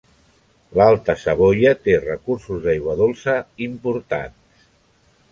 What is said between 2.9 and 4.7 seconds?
dolça importants.